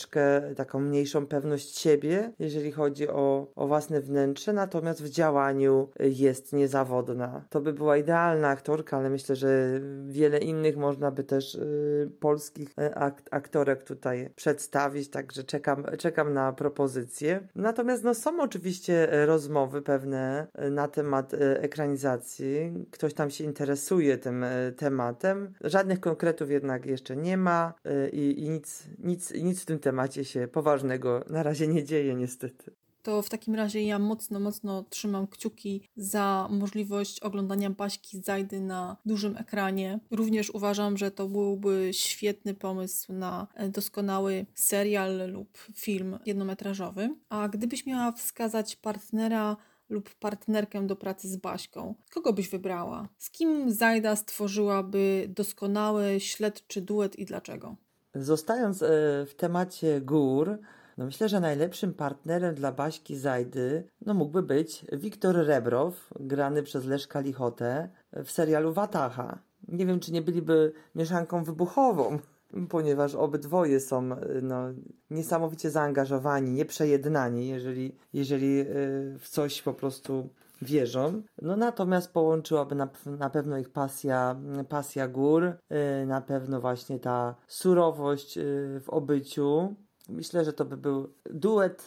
troszeczkę 0.00 0.54
taką 0.54 0.80
mniejszą 0.80 1.26
pewność 1.26 1.78
siebie, 1.78 2.32
jeżeli 2.38 2.72
chodzi 2.72 3.08
o, 3.08 3.46
o 3.54 3.66
własne 3.66 4.00
wnętrze, 4.00 4.52
natomiast 4.52 5.02
w 5.02 5.08
działaniu 5.08 5.88
jest 6.00 6.52
niezawodna. 6.52 7.44
To 7.50 7.60
by 7.60 7.72
była 7.72 7.96
idealna 7.96 8.48
aktorka, 8.48 8.96
ale 8.96 9.10
myślę, 9.10 9.36
że 9.36 9.80
wiele 10.06 10.38
innych 10.38 10.76
można 10.76 11.10
by 11.10 11.24
też 11.24 11.54
y, 11.54 12.10
polskich 12.20 12.68
y, 12.68 12.94
akt, 12.94 13.28
aktorek 13.30 13.82
tutaj 13.82 14.30
przedstawić, 14.36 15.10
także 15.10 15.44
czekam, 15.44 15.84
czekam 15.98 16.34
na 16.34 16.52
propozycje. 16.52 17.40
Natomiast 17.54 18.04
no, 18.04 18.14
są 18.14 18.40
oczywiście 18.40 19.08
rozmowy 19.26 19.82
pewne 19.82 20.46
y, 20.66 20.70
na 20.70 20.88
temat 20.88 21.34
y, 21.34 21.60
ekranizacji. 21.60 22.86
Ktoś 22.90 23.14
tam 23.14 23.30
się 23.30 23.44
interesuje 23.44 24.18
tym 24.18 24.44
y, 24.44 24.74
tematem. 24.76 25.52
Żadnych 25.60 26.00
konkretów 26.00 26.50
jednak 26.50 26.86
jeszcze 26.86 27.16
nie 27.16 27.36
ma 27.36 27.74
y, 27.86 28.08
i, 28.08 28.44
i 28.44 28.50
nic, 28.50 28.84
nic, 28.98 29.32
nic 29.34 29.62
w 29.62 29.64
tym 29.64 29.78
temacie 29.78 29.89
się 30.22 30.48
poważnego 30.48 31.24
na 31.30 31.42
razie 31.42 31.66
nie 31.66 31.84
dzieje 31.84 32.14
niestety. 32.14 32.72
To 33.02 33.22
w 33.22 33.28
takim 33.28 33.54
razie 33.54 33.82
ja 33.82 33.98
mocno, 33.98 34.40
mocno 34.40 34.84
trzymam 34.90 35.26
kciuki 35.26 35.88
za 35.96 36.48
możliwość 36.50 37.20
oglądania 37.20 37.70
Baśki 37.70 38.20
Zajdy 38.22 38.60
na 38.60 38.96
dużym 39.06 39.36
ekranie. 39.36 40.00
Również 40.10 40.50
uważam, 40.50 40.96
że 40.96 41.10
to 41.10 41.28
byłby 41.28 41.88
świetny 41.92 42.54
pomysł 42.54 43.12
na 43.12 43.46
doskonały 43.68 44.46
serial 44.54 45.32
lub 45.32 45.58
film 45.74 46.18
jednometrażowy. 46.26 47.16
A 47.28 47.48
gdybyś 47.48 47.86
miała 47.86 48.12
wskazać 48.12 48.76
partnera 48.76 49.56
lub 49.88 50.14
partnerkę 50.14 50.86
do 50.86 50.96
pracy 50.96 51.28
z 51.28 51.36
Baśką. 51.36 51.94
Kogo 52.10 52.32
byś 52.32 52.48
wybrała? 52.48 53.08
Z 53.18 53.30
kim 53.30 53.70
Zajda 53.70 54.16
stworzyłaby 54.16 55.26
doskonały 55.28 56.20
śledczy 56.20 56.80
duet 56.80 57.18
i 57.18 57.24
dlaczego? 57.24 57.76
Zostając 58.14 58.82
e, 58.82 58.86
w 59.26 59.34
temacie 59.36 60.00
gór, 60.00 60.58
no 60.98 61.04
myślę, 61.04 61.28
że 61.28 61.40
najlepszym 61.40 61.94
partnerem 61.94 62.54
dla 62.54 62.72
Baśki 62.72 63.16
Zajdy 63.16 63.84
no 64.06 64.14
mógłby 64.14 64.42
być 64.42 64.86
Wiktor 64.92 65.36
Rebrow, 65.36 66.10
grany 66.20 66.62
przez 66.62 66.84
Leszka 66.84 67.20
Lichotę 67.20 67.88
w 68.12 68.30
serialu 68.30 68.72
Wataha. 68.72 69.38
Nie 69.68 69.86
wiem, 69.86 70.00
czy 70.00 70.12
nie 70.12 70.22
byliby 70.22 70.72
mieszanką 70.94 71.44
wybuchową, 71.44 72.18
ponieważ 72.68 73.14
obydwoje 73.14 73.80
są 73.80 74.10
no, 74.42 74.64
niesamowicie 75.10 75.70
zaangażowani, 75.70 76.50
nieprzejednani, 76.50 77.48
jeżeli, 77.48 77.96
jeżeli 78.12 78.60
e, 78.60 78.64
w 79.18 79.28
coś 79.28 79.62
po 79.62 79.74
prostu 79.74 80.28
wierzą. 80.62 81.22
No 81.42 81.56
natomiast 81.56 82.12
połączyłaby 82.12 82.74
na, 82.74 82.88
na 83.06 83.30
pewno 83.30 83.58
ich 83.58 83.70
pasja, 83.70 84.40
pasja 84.68 85.08
gór, 85.08 85.44
e, 85.68 86.06
na 86.06 86.20
pewno 86.20 86.60
właśnie 86.60 86.98
ta 86.98 87.34
surowość 87.46 88.38
e, 88.38 88.42
w 88.80 88.88
obyciu. 88.88 89.74
Myślę, 90.08 90.44
że 90.44 90.52
to 90.52 90.64
by 90.64 90.76
był 90.76 91.12
duet 91.24 91.84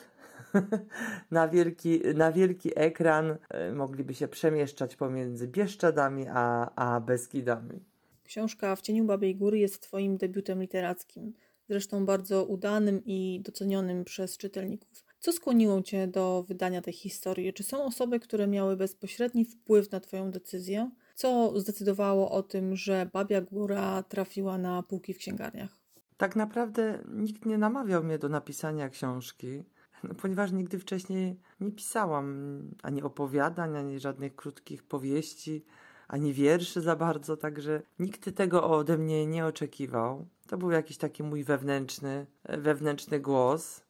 na 1.32 1.48
wielki, 1.48 2.00
na 2.15 2.32
wielki 2.32 2.72
ekran. 2.75 3.38
Mogliby 3.74 4.13
się 4.13 4.27
przemieszczać 4.27 4.96
pomiędzy 4.96 5.48
Bieszczadami 5.48 6.25
a, 6.30 6.72
a 6.75 7.00
Beskidami. 7.00 7.80
Książka 8.24 8.75
W 8.75 8.82
cieniu 8.82 9.06
Babiej 9.06 9.36
Góry 9.36 9.60
jest 9.60 9.82
Twoim 9.82 10.18
debiutem 10.18 10.62
literackim, 10.62 11.34
zresztą 11.70 12.06
bardzo 12.06 12.46
udanym 12.46 13.01
i 13.06 13.42
docenionym 13.46 14.06
przez 14.06 14.38
czytelników. 14.38 15.06
Co 15.24 15.32
skłoniło 15.32 15.82
Cię 15.82 16.08
do 16.08 16.46
wydania 16.48 16.82
tej 16.82 16.94
historii? 16.94 17.53
Czy 17.53 17.63
są 17.63 17.84
osoby, 17.84 18.20
które 18.20 18.48
miały 18.48 18.77
bezpośredni 18.77 19.46
wpływ 19.46 19.92
na 19.92 20.00
Twoją 20.00 20.32
decyzję? 20.32 20.92
Co 21.15 21.60
zdecydowało 21.60 22.32
o 22.32 22.44
tym, 22.44 22.75
że 22.75 23.10
Babia 23.13 23.42
Góra 23.42 24.03
trafiła 24.03 24.58
na 24.58 24.84
półki 24.84 25.13
w 25.13 25.18
księgarniach? 25.18 25.77
Tak 26.18 26.36
naprawdę 26.36 27.03
nikt 27.08 27.46
nie 27.46 27.58
namawiał 27.58 28.03
mnie 28.03 28.20
do 28.20 28.30
napisania 28.30 28.89
książki, 28.89 29.63
no, 30.03 30.15
ponieważ 30.15 30.51
nigdy 30.51 30.80
wcześniej 30.80 31.39
nie 31.60 31.72
pisałam 31.72 32.60
ani 32.82 33.03
opowiadań, 33.03 33.77
ani 33.77 34.00
żadnych 34.00 34.36
krótkich 34.36 34.84
powieści 34.84 35.65
ani 36.08 36.34
wierszy 36.34 36.82
za 36.82 36.96
bardzo, 36.96 37.38
także 37.38 37.82
nikt 38.00 38.36
tego 38.36 38.70
ode 38.70 38.98
mnie 38.98 39.27
nie 39.27 39.46
oczekiwał. 39.46 40.27
To 40.48 40.58
był 40.58 40.72
jakiś 40.72 40.98
taki 40.98 41.24
mój 41.24 41.44
wewnętrzny, 41.44 42.25
wewnętrzny 42.44 43.20
głos. 43.20 43.82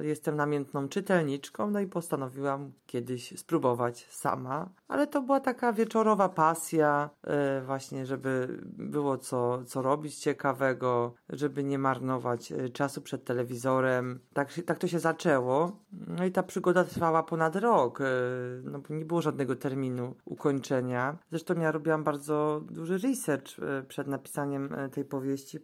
Jestem 0.00 0.36
namiętną 0.36 0.88
czytelniczką, 0.88 1.70
no 1.70 1.80
i 1.80 1.86
postanowiłam 1.86 2.72
kiedyś 2.86 3.38
spróbować 3.38 4.06
sama, 4.10 4.68
ale 4.88 5.06
to 5.06 5.22
była 5.22 5.40
taka 5.40 5.72
wieczorowa 5.72 6.28
pasja, 6.28 7.10
yy, 7.26 7.32
właśnie, 7.66 8.06
żeby 8.06 8.60
było 8.64 9.18
co, 9.18 9.64
co 9.64 9.82
robić 9.82 10.16
ciekawego, 10.16 11.14
żeby 11.28 11.64
nie 11.64 11.78
marnować 11.78 12.52
e, 12.52 12.68
czasu 12.68 13.02
przed 13.02 13.24
telewizorem. 13.24 14.20
Tak, 14.32 14.52
tak 14.66 14.78
to 14.78 14.88
się 14.88 14.98
zaczęło. 14.98 15.72
No 16.06 16.24
i 16.24 16.32
ta 16.32 16.42
przygoda 16.42 16.84
trwała 16.84 17.22
ponad 17.22 17.56
rok, 17.56 18.00
yy, 18.00 18.06
no 18.64 18.78
bo 18.78 18.94
nie 18.94 19.04
było 19.04 19.22
żadnego 19.22 19.56
terminu 19.56 20.14
ukończenia. 20.24 21.18
Zresztą 21.30 21.60
ja 21.60 21.72
robiłam 21.72 22.04
bardzo 22.04 22.60
duży 22.70 22.98
research 22.98 23.56
przed 23.88 24.06
napisaniem 24.06 24.74
tej 24.92 25.04
powieści, 25.04 25.58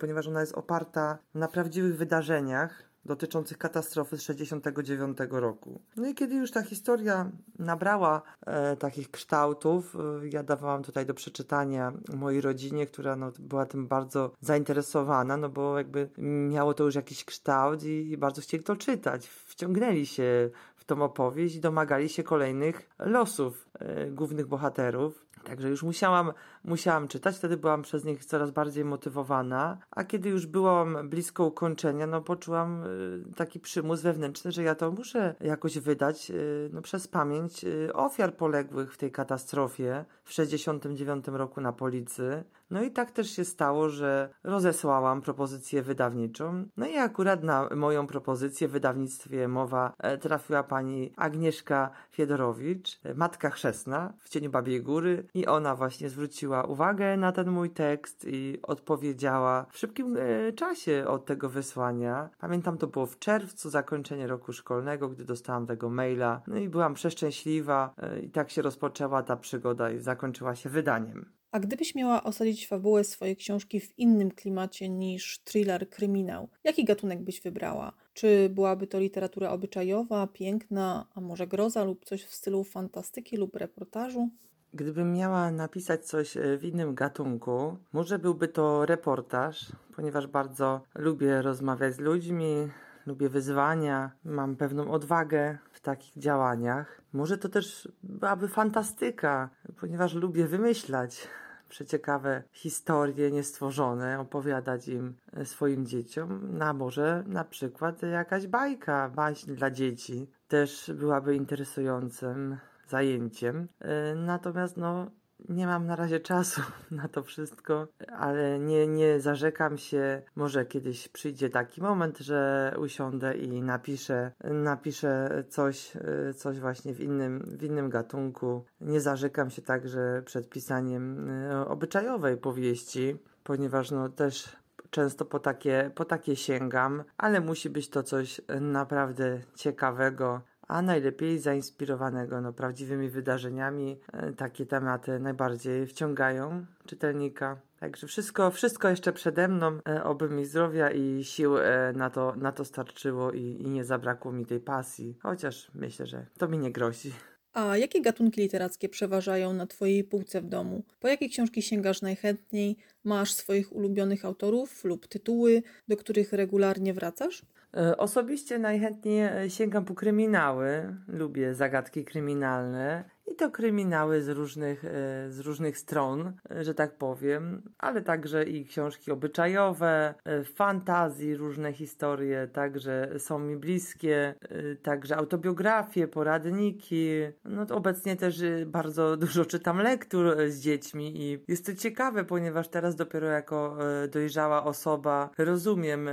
ponieważ 0.00 0.28
ona 0.28 0.40
jest 0.40 0.54
oparta 0.54 1.18
na 1.34 1.48
prawdziwych 1.48 1.96
wydarzeniach 1.96 2.93
dotyczących 3.06 3.58
katastrofy 3.58 4.16
z 4.16 4.20
1969 4.20 5.18
roku. 5.30 5.80
No 5.96 6.08
i 6.08 6.14
kiedy 6.14 6.34
już 6.34 6.50
ta 6.50 6.62
historia 6.62 7.30
nabrała 7.58 8.22
e, 8.46 8.76
takich 8.76 9.10
kształtów, 9.10 9.96
e, 9.96 10.28
ja 10.28 10.42
dawałam 10.42 10.82
tutaj 10.82 11.06
do 11.06 11.14
przeczytania 11.14 11.92
mojej 12.14 12.40
rodzinie, 12.40 12.86
która 12.86 13.16
no, 13.16 13.32
była 13.38 13.66
tym 13.66 13.86
bardzo 13.86 14.32
zainteresowana, 14.40 15.36
no 15.36 15.48
bo 15.48 15.78
jakby 15.78 16.08
miało 16.18 16.74
to 16.74 16.84
już 16.84 16.94
jakiś 16.94 17.24
kształt 17.24 17.82
i, 17.82 18.10
i 18.10 18.16
bardzo 18.16 18.42
chcieli 18.42 18.64
to 18.64 18.76
czytać. 18.76 19.26
Wciągnęli 19.28 20.06
się 20.06 20.50
w 20.76 20.84
tą 20.84 21.02
opowieść 21.02 21.56
i 21.56 21.60
domagali 21.60 22.08
się 22.08 22.22
kolejnych 22.22 22.88
losów 22.98 23.68
e, 23.78 24.10
głównych 24.10 24.46
bohaterów. 24.46 25.26
Także 25.44 25.68
już 25.68 25.82
musiałam, 25.82 26.32
musiałam 26.64 27.08
czytać, 27.08 27.36
wtedy 27.36 27.56
byłam 27.56 27.82
przez 27.82 28.04
nich 28.04 28.24
coraz 28.24 28.50
bardziej 28.50 28.84
motywowana, 28.84 29.78
a 29.90 30.04
kiedy 30.04 30.28
już 30.28 30.46
byłam 30.46 31.08
blisko 31.08 31.44
ukończenia, 31.44 32.06
no 32.06 32.20
poczułam 32.20 32.84
y, 32.84 33.34
taki 33.36 33.60
przymus 33.60 34.00
wewnętrzny, 34.00 34.52
że 34.52 34.62
ja 34.62 34.74
to 34.74 34.90
muszę 34.90 35.34
jakoś 35.40 35.78
wydać 35.78 36.30
y, 36.30 36.70
no, 36.72 36.82
przez 36.82 37.08
pamięć 37.08 37.64
y, 37.64 37.92
ofiar 37.92 38.36
poległych 38.36 38.94
w 38.94 38.96
tej 38.96 39.12
katastrofie 39.12 40.04
w 40.24 40.32
69 40.32 41.26
roku 41.28 41.60
na 41.60 41.72
Policy. 41.72 42.44
No 42.70 42.82
i 42.82 42.90
tak 42.90 43.10
też 43.10 43.30
się 43.30 43.44
stało, 43.44 43.88
że 43.88 44.28
rozesłałam 44.44 45.22
propozycję 45.22 45.82
wydawniczą. 45.82 46.64
No 46.76 46.86
i 46.86 46.96
akurat 46.96 47.44
na 47.44 47.68
moją 47.76 48.06
propozycję 48.06 48.68
w 48.68 48.70
wydawnictwie 48.70 49.48
Mowa 49.48 49.92
e, 49.98 50.18
trafiła 50.18 50.62
pani 50.62 51.12
Agnieszka 51.16 51.90
Fiedorowicz, 52.10 53.00
e, 53.04 53.14
matka 53.14 53.50
chrzestna 53.50 54.12
w 54.18 54.28
cieniu 54.28 54.50
Babiej 54.50 54.82
Góry 54.82 55.23
i 55.34 55.46
ona 55.46 55.76
właśnie 55.76 56.08
zwróciła 56.08 56.64
uwagę 56.64 57.16
na 57.16 57.32
ten 57.32 57.50
mój 57.50 57.70
tekst 57.70 58.26
i 58.28 58.58
odpowiedziała 58.62 59.66
w 59.70 59.78
szybkim 59.78 60.16
e, 60.16 60.52
czasie 60.52 61.04
od 61.08 61.26
tego 61.26 61.48
wysłania. 61.48 62.30
Pamiętam, 62.38 62.78
to 62.78 62.86
było 62.86 63.06
w 63.06 63.18
czerwcu, 63.18 63.70
zakończenie 63.70 64.26
roku 64.26 64.52
szkolnego, 64.52 65.08
gdy 65.08 65.24
dostałam 65.24 65.66
tego 65.66 65.90
maila. 65.90 66.42
No 66.46 66.56
i 66.56 66.68
byłam 66.68 66.94
przeszczęśliwa 66.94 67.94
e, 67.98 68.20
i 68.20 68.30
tak 68.30 68.50
się 68.50 68.62
rozpoczęła 68.62 69.22
ta 69.22 69.36
przygoda 69.36 69.90
i 69.90 69.98
zakończyła 69.98 70.54
się 70.54 70.68
wydaniem. 70.68 71.34
A 71.54 71.60
gdybyś 71.60 71.94
miała 71.94 72.22
osadzić 72.22 72.68
fabułę 72.68 73.04
swojej 73.04 73.36
książki 73.36 73.80
w 73.80 73.98
innym 73.98 74.30
klimacie 74.30 74.88
niż 74.88 75.38
thriller, 75.44 75.90
kryminał, 75.90 76.48
jaki 76.64 76.84
gatunek 76.84 77.22
byś 77.22 77.40
wybrała? 77.40 77.92
Czy 78.14 78.48
byłaby 78.48 78.86
to 78.86 78.98
literatura 78.98 79.50
obyczajowa, 79.50 80.26
piękna, 80.26 81.06
a 81.14 81.20
może 81.20 81.46
groza 81.46 81.84
lub 81.84 82.04
coś 82.04 82.24
w 82.24 82.34
stylu 82.34 82.64
fantastyki 82.64 83.36
lub 83.36 83.56
reportażu? 83.56 84.30
Gdybym 84.74 85.12
miała 85.12 85.50
napisać 85.50 86.06
coś 86.06 86.36
e, 86.36 86.58
w 86.58 86.64
innym 86.64 86.94
gatunku, 86.94 87.76
może 87.92 88.18
byłby 88.18 88.48
to 88.48 88.86
reportaż, 88.86 89.72
ponieważ 89.96 90.26
bardzo 90.26 90.80
lubię 90.94 91.42
rozmawiać 91.42 91.94
z 91.94 91.98
ludźmi, 91.98 92.68
lubię 93.06 93.28
wyzwania, 93.28 94.10
mam 94.24 94.56
pewną 94.56 94.90
odwagę 94.90 95.58
w 95.72 95.80
takich 95.80 96.18
działaniach. 96.18 97.00
Może 97.12 97.38
to 97.38 97.48
też 97.48 97.88
byłaby 98.02 98.48
fantastyka, 98.48 99.50
ponieważ 99.80 100.14
lubię 100.14 100.46
wymyślać 100.46 101.28
przeciekawe 101.68 102.42
historie 102.52 103.30
niestworzone, 103.30 104.20
opowiadać 104.20 104.88
im 104.88 105.14
e, 105.32 105.44
swoim 105.44 105.86
dzieciom, 105.86 106.48
no, 106.52 106.64
a 106.64 106.72
może 106.72 107.24
na 107.26 107.44
przykład 107.44 108.02
jakaś 108.02 108.46
bajka, 108.46 109.10
baśń 109.14 109.54
dla 109.54 109.70
dzieci 109.70 110.30
też 110.48 110.92
byłaby 110.94 111.36
interesującym 111.36 112.58
zajęciem. 112.88 113.68
E, 113.80 114.14
natomiast 114.14 114.76
no, 114.76 115.10
nie 115.48 115.66
mam 115.66 115.86
na 115.86 115.96
razie 115.96 116.20
czasu 116.20 116.60
na 116.90 117.08
to 117.08 117.22
wszystko, 117.22 117.88
ale 118.18 118.58
nie, 118.58 118.86
nie 118.86 119.20
zarzekam 119.20 119.78
się. 119.78 120.22
Może 120.36 120.66
kiedyś 120.66 121.08
przyjdzie 121.08 121.50
taki 121.50 121.82
moment, 121.82 122.18
że 122.18 122.72
usiądę 122.78 123.36
i 123.36 123.62
napiszę, 123.62 124.32
napiszę 124.44 125.44
coś, 125.48 125.96
y, 125.96 126.34
coś 126.34 126.60
właśnie 126.60 126.94
w 126.94 127.00
innym, 127.00 127.56
w 127.58 127.62
innym 127.62 127.90
gatunku. 127.90 128.64
Nie 128.80 129.00
zarzekam 129.00 129.50
się 129.50 129.62
także 129.62 130.22
przed 130.24 130.48
pisaniem 130.48 131.30
y, 131.30 131.66
obyczajowej 131.66 132.36
powieści, 132.36 133.16
ponieważ 133.44 133.90
no 133.90 134.08
też 134.08 134.56
często 134.90 135.24
po 135.24 135.38
takie, 135.38 135.90
po 135.94 136.04
takie 136.04 136.36
sięgam, 136.36 137.04
ale 137.18 137.40
musi 137.40 137.70
być 137.70 137.88
to 137.88 138.02
coś 138.02 138.40
naprawdę 138.60 139.40
ciekawego, 139.54 140.40
a 140.68 140.82
najlepiej 140.82 141.38
zainspirowanego 141.38 142.40
no, 142.40 142.52
prawdziwymi 142.52 143.08
wydarzeniami. 143.08 144.00
E, 144.12 144.32
takie 144.32 144.66
tematy 144.66 145.18
najbardziej 145.18 145.86
wciągają 145.86 146.66
czytelnika. 146.86 147.56
Także 147.80 148.06
wszystko, 148.06 148.50
wszystko 148.50 148.88
jeszcze 148.88 149.12
przede 149.12 149.48
mną, 149.48 149.78
e, 149.88 150.04
oby 150.04 150.30
mi 150.30 150.44
zdrowia 150.44 150.90
i 150.90 151.24
sił 151.24 151.58
e, 151.58 151.92
na 151.96 152.10
to, 152.10 152.34
na 152.36 152.52
to 152.52 152.64
starczyło 152.64 153.32
i, 153.32 153.40
i 153.40 153.70
nie 153.70 153.84
zabrakło 153.84 154.32
mi 154.32 154.46
tej 154.46 154.60
pasji, 154.60 155.18
chociaż 155.22 155.70
myślę, 155.74 156.06
że 156.06 156.26
to 156.38 156.48
mi 156.48 156.58
nie 156.58 156.72
grozi. 156.72 157.12
A 157.54 157.76
jakie 157.76 158.02
gatunki 158.02 158.40
literackie 158.40 158.88
przeważają 158.88 159.52
na 159.52 159.66
Twojej 159.66 160.04
półce 160.04 160.40
w 160.40 160.46
domu? 160.46 160.82
Po 161.00 161.08
jakie 161.08 161.28
książki 161.28 161.62
sięgasz 161.62 162.02
najchętniej? 162.02 162.76
Masz 163.04 163.32
swoich 163.32 163.72
ulubionych 163.72 164.24
autorów 164.24 164.84
lub 164.84 165.06
tytuły, 165.06 165.62
do 165.88 165.96
których 165.96 166.32
regularnie 166.32 166.94
wracasz? 166.94 167.42
E, 167.76 167.96
osobiście 167.96 168.58
najchętniej 168.58 169.20
e, 169.22 169.50
sięgam 169.50 169.84
po 169.84 169.94
kryminały. 169.94 170.96
Lubię 171.08 171.54
zagadki 171.54 172.04
kryminalne 172.04 173.04
i 173.34 173.36
to 173.36 173.50
kryminały 173.50 174.22
z 174.22 174.28
różnych, 174.28 174.84
e, 174.84 174.88
z 175.30 175.40
różnych 175.40 175.78
stron, 175.78 176.32
że 176.60 176.74
tak 176.74 176.98
powiem, 176.98 177.62
ale 177.78 178.02
także 178.02 178.44
i 178.44 178.64
książki 178.64 179.10
obyczajowe, 179.10 180.14
fantazji, 180.54 181.36
różne 181.36 181.72
historie, 181.72 182.48
także 182.52 183.10
są 183.18 183.38
mi 183.38 183.56
bliskie, 183.56 184.34
także 184.82 185.16
autobiografie, 185.16 186.08
poradniki. 186.08 187.10
No 187.44 187.66
obecnie 187.70 188.16
też 188.16 188.42
bardzo 188.66 189.16
dużo 189.24 189.44
czytam 189.44 189.78
lektur 189.78 190.36
z 190.48 190.60
dziećmi 190.60 191.22
i 191.22 191.44
jest 191.48 191.66
to 191.66 191.74
ciekawe, 191.74 192.24
ponieważ 192.24 192.68
teraz 192.68 192.96
dopiero 192.96 193.26
jako 193.26 193.76
dojrzała 194.10 194.64
osoba 194.64 195.30
rozumiem 195.38 196.08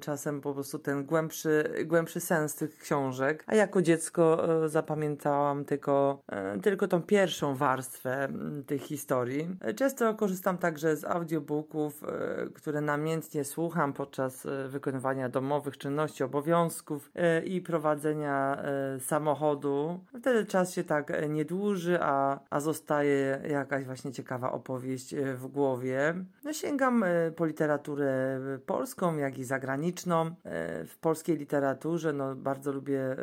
czasem 0.00 0.40
po 0.40 0.54
prostu 0.54 0.78
ten 0.78 1.04
głębszy, 1.04 1.64
głębszy 1.86 2.20
sens 2.20 2.54
tych 2.54 2.78
książek, 2.78 3.44
a 3.46 3.54
jako 3.54 3.82
dziecko 3.82 4.48
e, 4.64 4.68
zapamiętałam 4.68 5.64
tylko, 5.64 6.22
e, 6.32 6.57
tylko 6.60 6.88
tą 6.88 7.02
pierwszą 7.02 7.54
warstwę 7.54 8.28
tych 8.66 8.82
historii. 8.82 9.48
Często 9.76 10.14
korzystam 10.14 10.58
także 10.58 10.96
z 10.96 11.04
audiobooków, 11.04 12.04
e, 12.04 12.46
które 12.54 12.80
namiętnie 12.80 13.44
słucham 13.44 13.92
podczas 13.92 14.46
wykonywania 14.68 15.28
domowych 15.28 15.78
czynności, 15.78 16.24
obowiązków 16.24 17.12
i 17.44 17.60
prowadzenia 17.60 18.62
samochodu. 19.00 20.00
Wtedy 20.20 20.46
czas 20.46 20.72
się 20.72 20.84
tak 20.84 21.12
nie 21.28 21.44
dłuży, 21.44 21.98
a, 22.00 22.40
a 22.50 22.60
zostaje 22.60 23.40
jakaś 23.48 23.84
właśnie 23.84 24.12
ciekawa 24.12 24.52
opowieść 24.52 25.14
w 25.16 25.46
głowie. 25.46 26.14
No, 26.44 26.52
sięgam 26.52 27.04
po 27.36 27.46
literaturę 27.46 28.40
polską, 28.66 29.16
jak 29.16 29.38
i 29.38 29.44
zagraniczną 29.44 30.30
w 30.86 30.94
polskiej 31.00 31.36
literaturze, 31.36 32.12
no 32.12 32.34
bardzo 32.34 32.72
lubię 32.72 33.16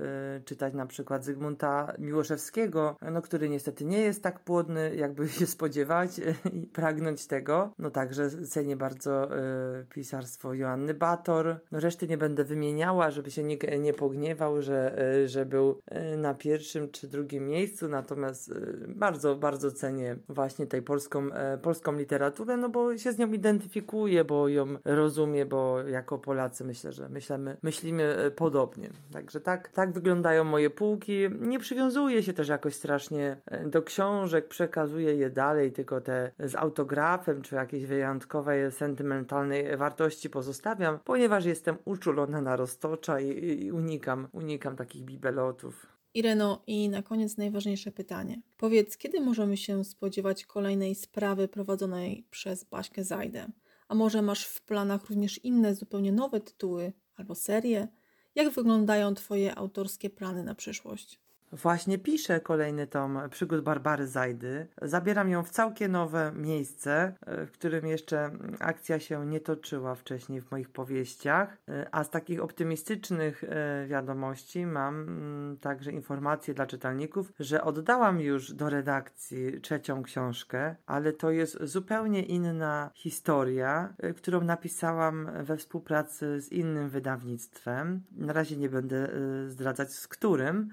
czytać 0.46 0.74
na 0.74 0.86
przykład 0.86 1.24
Zygmunta 1.24 1.94
Miłoszewskiego, 2.00 2.96
no 3.12 3.22
który 3.26 3.50
niestety 3.50 3.86
nie 3.86 4.02
jest 4.02 4.24
tak 4.24 4.40
płodny, 4.40 4.96
jakby 4.96 5.30
się 5.38 5.46
spodziewać 5.46 6.20
y, 6.20 6.36
i 6.54 6.68
pragnąć 6.68 7.28
tego. 7.28 7.74
No 7.80 7.92
także 7.92 8.30
cenię 8.30 8.76
bardzo 8.76 9.38
y, 9.38 9.86
pisarstwo 9.86 10.54
Joanny 10.54 10.94
Bator. 10.94 11.60
No 11.72 11.80
reszty 11.80 12.08
nie 12.08 12.18
będę 12.18 12.44
wymieniała, 12.44 13.12
żeby 13.12 13.32
się 13.32 13.44
nie, 13.44 13.58
nie 13.80 13.94
pogniewał, 13.94 14.62
że, 14.62 14.98
że 15.26 15.46
był 15.46 15.80
na 16.18 16.34
pierwszym 16.34 16.92
czy 16.92 17.08
drugim 17.08 17.48
miejscu, 17.48 17.88
natomiast 17.88 18.54
bardzo, 18.88 19.36
bardzo 19.36 19.72
cenię 19.72 20.18
właśnie 20.30 20.68
tej 20.68 20.82
polską, 20.82 21.30
polską 21.62 21.98
literaturę, 21.98 22.58
no 22.58 22.70
bo 22.70 22.98
się 22.98 23.12
z 23.12 23.18
nią 23.18 23.32
identyfikuję, 23.32 24.24
bo 24.24 24.48
ją 24.48 24.66
rozumiem, 24.86 25.50
bo 25.50 25.80
jako 25.80 26.18
Polacy 26.18 26.64
myślę, 26.64 26.92
że 26.92 27.10
myślimy, 27.10 27.58
myślimy 27.64 28.32
podobnie. 28.36 28.90
Także 29.14 29.42
tak, 29.42 29.70
tak 29.70 29.92
wyglądają 29.92 30.44
moje 30.44 30.70
półki. 30.70 31.30
Nie 31.40 31.60
przywiązuję 31.60 32.24
się 32.24 32.34
też 32.34 32.48
jakoś 32.48 32.76
strasznie 32.76 33.15
e, 33.22 33.68
do 33.68 33.82
książek, 33.82 34.48
przekazuję 34.48 35.16
je 35.16 35.30
dalej, 35.30 35.72
tylko 35.72 36.02
te 36.02 36.32
z 36.40 36.56
autografem 36.56 37.42
czy 37.42 37.56
jakiejś 37.56 37.86
wyjątkowej, 37.86 38.72
sentymentalnej 38.72 39.78
wartości 39.78 40.30
pozostawiam, 40.30 41.00
ponieważ 41.04 41.46
jestem 41.46 41.78
uczulona 41.86 42.42
na 42.42 42.56
roztocza 42.56 43.20
i, 43.20 43.64
i 43.64 43.72
unikam, 43.72 44.28
unikam 44.32 44.76
takich 44.76 45.04
bibelotów. 45.04 45.96
Ireno, 46.14 46.64
i 46.68 46.90
na 46.90 47.02
koniec 47.02 47.38
najważniejsze 47.38 47.92
pytanie. 47.92 48.42
Powiedz, 48.58 48.98
kiedy 48.98 49.22
możemy 49.22 49.58
się 49.58 49.84
spodziewać 49.84 50.46
kolejnej 50.46 50.96
sprawy 50.96 51.48
prowadzonej 51.48 52.28
przez 52.32 52.64
Baśkę 52.64 53.04
Zajdę? 53.04 53.48
A 53.88 53.96
może 53.96 54.22
masz 54.22 54.46
w 54.46 54.62
planach 54.62 55.10
również 55.10 55.38
inne, 55.44 55.76
zupełnie 55.76 56.12
nowe 56.12 56.40
tytuły 56.40 56.94
albo 57.16 57.36
serie? 57.36 57.88
Jak 58.36 58.50
wyglądają 58.50 59.14
Twoje 59.14 59.56
autorskie 59.56 60.10
plany 60.10 60.44
na 60.44 60.56
przyszłość? 60.56 61.25
Właśnie 61.52 61.98
piszę 61.98 62.40
kolejny 62.40 62.88
tom 62.88 63.20
przygód 63.30 63.62
Barbary 63.62 64.08
Zajdy. 64.08 64.68
Zabieram 64.82 65.30
ją 65.30 65.44
w 65.44 65.50
całkiem 65.50 65.92
nowe 65.92 66.32
miejsce, 66.36 67.14
e, 67.26 67.46
w 67.46 67.52
którym 67.52 67.88
jeszcze 67.88 68.32
akcja 68.60 69.00
się 69.00 69.26
nie 69.26 69.40
toczyła 69.40 69.96
wcześniej 69.96 70.42
w 70.42 70.52
moich 70.52 70.70
powieściach. 70.70 71.58
E, 71.70 71.88
a 71.92 72.04
z 72.04 72.10
takich 72.10 72.44
optymistycznych 72.44 73.44
e, 73.44 73.86
wiadomości 73.88 74.66
mam 74.66 74.96
mm, 74.96 75.58
także 75.58 75.92
informację 75.92 76.54
dla 76.54 76.66
czytelników, 76.66 77.34
że 77.40 77.64
oddałam 77.64 78.22
już 78.22 78.54
do 78.54 78.70
redakcji 78.70 79.62
trzecią 79.62 80.04
książkę, 80.04 80.76
ale 80.86 81.14
to 81.14 81.32
jest 81.32 81.58
zupełnie 81.62 82.24
inna 82.24 82.92
historia, 82.94 83.94
którą 84.18 84.42
napisałam 84.42 85.30
we 85.44 85.58
współpracy 85.58 86.42
z 86.42 86.52
innym 86.52 86.90
wydawnictwem. 86.90 88.02
Na 88.12 88.34
razie 88.34 88.58
nie 88.58 88.70
będę 88.70 89.10
zdradzać 89.48 89.94
z 89.94 90.08
którym 90.08 90.70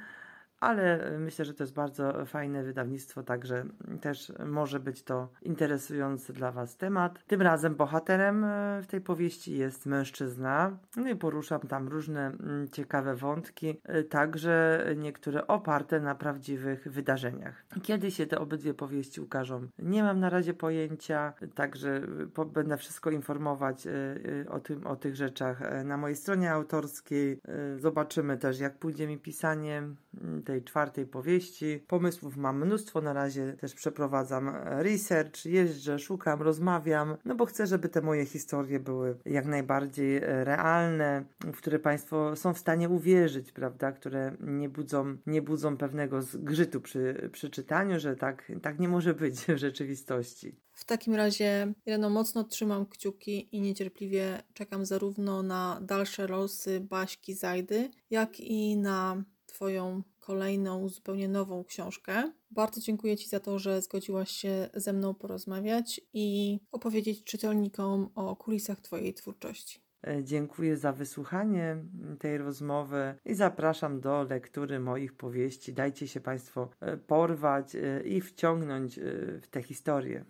ale 0.62 1.10
myślę, 1.18 1.44
że 1.44 1.54
to 1.54 1.62
jest 1.62 1.74
bardzo 1.74 2.26
fajne 2.26 2.62
wydawnictwo, 2.62 3.22
także 3.22 3.64
też 4.00 4.32
może 4.46 4.80
być 4.80 5.02
to 5.02 5.28
interesujący 5.42 6.32
dla 6.32 6.52
Was 6.52 6.76
temat. 6.76 7.24
Tym 7.26 7.42
razem 7.42 7.74
bohaterem 7.74 8.44
e, 8.44 8.82
w 8.82 8.86
tej 8.86 9.00
powieści 9.00 9.58
jest 9.58 9.86
mężczyzna, 9.86 10.78
no 10.96 11.08
i 11.08 11.16
poruszam 11.16 11.60
tam 11.60 11.88
różne 11.88 12.26
mm, 12.26 12.68
ciekawe 12.68 13.14
wątki, 13.14 13.80
e, 13.84 14.02
także 14.02 14.84
niektóre 14.96 15.46
oparte 15.46 16.00
na 16.00 16.14
prawdziwych 16.14 16.88
wydarzeniach. 16.88 17.64
Kiedy 17.82 18.10
się 18.10 18.26
te 18.26 18.38
obydwie 18.38 18.74
powieści 18.74 19.20
ukażą, 19.20 19.66
nie 19.78 20.02
mam 20.02 20.20
na 20.20 20.30
razie 20.30 20.54
pojęcia, 20.54 21.32
także 21.54 22.00
będę 22.54 22.76
wszystko 22.76 23.10
informować 23.10 23.86
e, 23.86 23.90
o, 24.50 24.60
tym, 24.60 24.86
o 24.86 24.96
tych 24.96 25.16
rzeczach 25.16 25.84
na 25.84 25.96
mojej 25.96 26.16
stronie 26.16 26.52
autorskiej. 26.52 27.40
Zobaczymy 27.76 28.38
też, 28.38 28.60
jak 28.60 28.78
pójdzie 28.78 29.06
mi 29.06 29.18
pisanie 29.18 29.78
mm, 29.78 30.42
tej 30.52 30.64
czwartej 30.64 31.06
powieści. 31.06 31.84
Pomysłów 31.88 32.36
mam 32.36 32.66
mnóstwo, 32.66 33.00
na 33.00 33.12
razie 33.12 33.52
też 33.52 33.74
przeprowadzam 33.74 34.50
research, 34.64 35.46
jeżdżę, 35.46 35.98
szukam, 35.98 36.42
rozmawiam, 36.42 37.16
no 37.24 37.34
bo 37.34 37.46
chcę, 37.46 37.66
żeby 37.66 37.88
te 37.88 38.00
moje 38.00 38.26
historie 38.26 38.80
były 38.80 39.18
jak 39.24 39.46
najbardziej 39.46 40.16
e, 40.16 40.44
realne, 40.44 41.24
w 41.40 41.56
które 41.56 41.78
Państwo 41.78 42.36
są 42.36 42.54
w 42.54 42.58
stanie 42.58 42.88
uwierzyć, 42.88 43.52
prawda, 43.52 43.92
które 43.92 44.36
nie 44.40 44.68
budzą, 44.68 45.16
nie 45.26 45.42
budzą 45.42 45.76
pewnego 45.76 46.22
zgrzytu 46.22 46.80
przy, 46.80 47.30
przy 47.32 47.50
czytaniu, 47.50 48.00
że 48.00 48.16
tak, 48.16 48.52
tak 48.62 48.78
nie 48.78 48.88
może 48.88 49.14
być 49.14 49.34
w 49.40 49.56
rzeczywistości. 49.56 50.56
W 50.72 50.84
takim 50.84 51.14
razie, 51.14 51.72
Ireno, 51.86 52.10
mocno 52.10 52.44
trzymam 52.44 52.86
kciuki 52.86 53.56
i 53.56 53.60
niecierpliwie 53.60 54.42
czekam 54.54 54.86
zarówno 54.86 55.42
na 55.42 55.80
dalsze 55.82 56.26
losy 56.26 56.80
Baśki 56.80 57.34
Zajdy, 57.34 57.90
jak 58.10 58.40
i 58.40 58.76
na 58.76 59.24
Twoją 59.46 60.02
kolejną, 60.22 60.88
zupełnie 60.88 61.28
nową 61.28 61.64
książkę. 61.64 62.32
Bardzo 62.50 62.80
dziękuję 62.80 63.16
Ci 63.16 63.28
za 63.28 63.40
to, 63.40 63.58
że 63.58 63.82
zgodziłaś 63.82 64.30
się 64.30 64.68
ze 64.74 64.92
mną 64.92 65.14
porozmawiać 65.14 66.00
i 66.12 66.58
opowiedzieć 66.72 67.24
czytelnikom 67.24 68.08
o 68.14 68.36
kulisach 68.36 68.80
Twojej 68.80 69.14
twórczości. 69.14 69.80
E, 70.06 70.24
dziękuję 70.24 70.76
za 70.76 70.92
wysłuchanie 70.92 71.76
tej 72.18 72.38
rozmowy 72.38 73.14
i 73.24 73.34
zapraszam 73.34 74.00
do 74.00 74.22
lektury 74.22 74.80
moich 74.80 75.12
powieści. 75.12 75.72
Dajcie 75.72 76.08
się 76.08 76.20
Państwo 76.20 76.68
e, 76.80 76.96
porwać 76.96 77.74
e, 77.74 78.02
i 78.04 78.20
wciągnąć 78.20 79.00
w 79.42 79.46
tę 79.50 79.62
historię. 79.62 80.24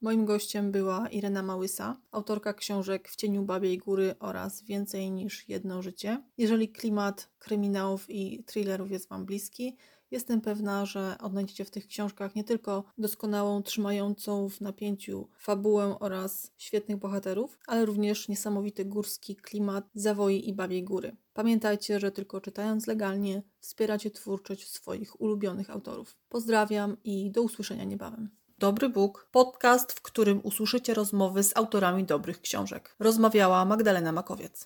Moim 0.00 0.24
gościem 0.24 0.72
była 0.72 1.08
Irena 1.08 1.42
Małysa, 1.42 2.00
autorka 2.10 2.54
książek 2.54 3.08
W 3.08 3.16
cieniu 3.16 3.42
Babiej 3.42 3.78
Góry 3.78 4.14
oraz 4.20 4.62
Więcej 4.62 5.10
niż 5.10 5.48
jedno 5.48 5.82
życie. 5.82 6.22
Jeżeli 6.38 6.68
klimat 6.68 7.30
kryminałów 7.38 8.10
i 8.10 8.44
thrillerów 8.44 8.90
jest 8.90 9.08
Wam 9.08 9.26
bliski, 9.26 9.76
jestem 10.10 10.40
pewna, 10.40 10.86
że 10.86 11.16
odnajdziecie 11.20 11.64
w 11.64 11.70
tych 11.70 11.86
książkach 11.86 12.34
nie 12.34 12.44
tylko 12.44 12.84
doskonałą, 12.98 13.62
trzymającą 13.62 14.48
w 14.48 14.60
napięciu 14.60 15.28
fabułę 15.38 15.98
oraz 16.00 16.52
świetnych 16.56 16.98
bohaterów, 16.98 17.58
ale 17.66 17.86
również 17.86 18.28
niesamowity 18.28 18.84
górski 18.84 19.36
klimat 19.36 19.90
Zawoi 19.94 20.48
i 20.48 20.54
Babiej 20.54 20.84
Góry. 20.84 21.16
Pamiętajcie, 21.32 22.00
że 22.00 22.12
tylko 22.12 22.40
czytając 22.40 22.86
legalnie 22.86 23.42
wspieracie 23.60 24.10
twórczość 24.10 24.70
swoich 24.70 25.20
ulubionych 25.20 25.70
autorów. 25.70 26.16
Pozdrawiam 26.28 26.96
i 27.04 27.30
do 27.30 27.42
usłyszenia 27.42 27.84
niebawem. 27.84 28.30
Dobry 28.58 28.88
Bóg, 28.88 29.28
podcast, 29.32 29.92
w 29.92 30.02
którym 30.02 30.40
usłyszycie 30.42 30.94
rozmowy 30.94 31.42
z 31.42 31.56
autorami 31.56 32.04
dobrych 32.04 32.40
książek. 32.40 32.96
Rozmawiała 32.98 33.64
Magdalena 33.64 34.12
Makowiec. 34.12 34.64